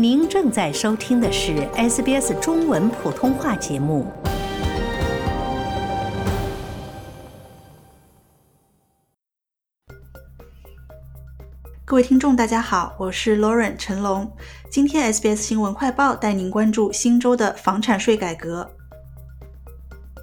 [0.00, 4.06] 您正在收听的是 SBS 中文普通话节目。
[11.84, 14.30] 各位听众，大家好，我是 Lauren 陈龙。
[14.70, 18.70] 今天 SBS 新闻快报带您关注新州的房产税改革。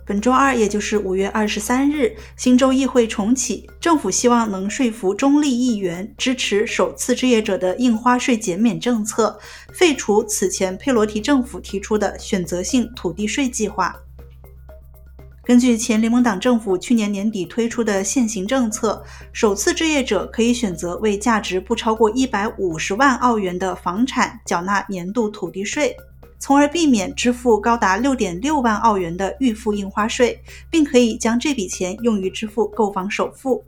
[0.08, 9.39] 本周二，也就是五月二十三日，新州议会重启，政府希望能说服中立议员支持首次置业者的印花税减免政策，
[9.74, 13.96] 废除此前佩罗提政府提出的选择性土地税计划。
[15.43, 19.04] 根据前联盟党政府去年年底推出的现行政策，
[19.34, 25.96] 首次置业者可以选择为价值不超过一百五十万澳元的房产缴纳年度土地税。
[26.39, 30.39] 从而避免支付高达六点六万澳元的预付印花税，
[30.70, 33.64] 并可以将这笔钱用于支付购房首付。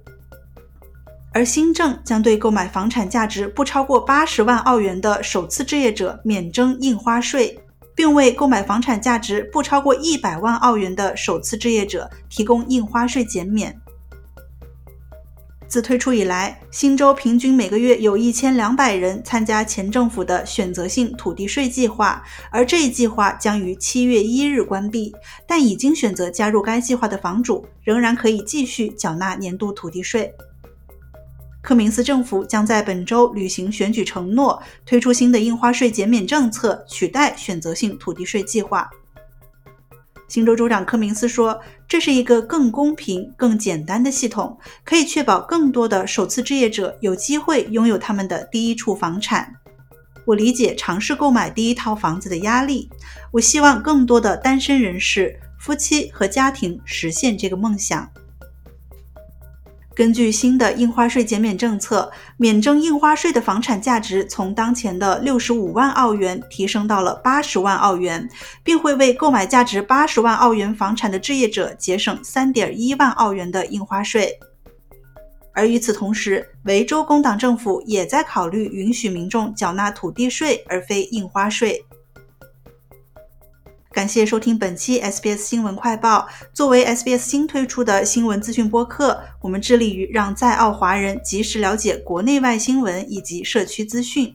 [1.34, 7.60] 而新政将对购买房产价值不超过八十万澳元的首次置业者免征印花税，
[7.94, 13.80] 并为购买房产价值不超过一百万澳元的首次置业者提供印花税减免。
[15.68, 25.14] 自推出以来，新州平均每个月有一千两百人参加前政府的选择性土地税计划，而这一计划将于七月一日关闭。
[25.46, 30.34] 但已经选择加入该计划的房主仍然可以继续缴纳年度土地税。
[31.62, 38.90] 科明斯政府将在本周履行选举承诺，推出新的印花税减免政策，取代选择性土地税计划。
[40.28, 49.56] 新州州长柯明斯说：“这是一个更公平、更简单的系统，可以确保更多的首次置业者有机会拥有他们的第一处房产。
[50.26, 52.90] 我理解尝试购买第一套房子的压力，
[53.32, 58.10] 我希望更多的单身人士、夫妻和家庭实现这个梦想。”
[59.98, 68.30] 根据新的印花税减免政策，免征印花税的房产价值从当前的六十五万澳元提升到了八十万澳元，
[68.64, 74.38] 并会为购买价值八十万澳元房产的置业者节省三点一万澳元的印花税。
[75.52, 81.84] 而与此同时，维州工党政府也在考虑允许民众缴纳土地税而非印花税。
[83.98, 86.28] 感谢收听本期 SBS 新闻快报。
[86.54, 94.32] 作为 SBS 新推出的新闻资讯播客，我们致力于让在澳华人及时了解国内外新闻以及社区资讯。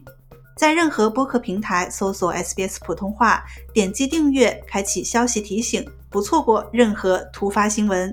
[0.56, 8.12] 在任何播客平台搜索 SBS 普通话，点击订阅，开启消息提醒，不错过任何突发新闻。